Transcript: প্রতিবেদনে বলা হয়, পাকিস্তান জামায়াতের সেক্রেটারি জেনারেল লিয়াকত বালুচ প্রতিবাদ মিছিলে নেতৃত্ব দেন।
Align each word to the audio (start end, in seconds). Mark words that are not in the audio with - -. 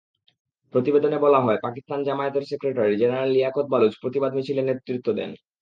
প্রতিবেদনে 0.73 1.17
বলা 1.17 1.39
হয়, 1.41 1.59
পাকিস্তান 1.63 1.99
জামায়াতের 2.07 2.43
সেক্রেটারি 2.49 2.93
জেনারেল 3.01 3.29
লিয়াকত 3.33 3.65
বালুচ 3.71 3.93
প্রতিবাদ 4.01 4.31
মিছিলে 4.37 4.61
নেতৃত্ব 4.63 5.07
দেন। 5.17 5.31